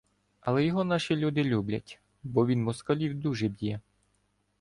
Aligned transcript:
Але 0.41 0.65
його 0.65 0.83
наші 0.83 1.15
люди 1.15 1.43
люблять, 1.43 1.99
бо 2.23 2.45
він 2.45 2.63
москалів 2.63 3.15
дуже 3.15 3.47
б'є. 3.47 3.79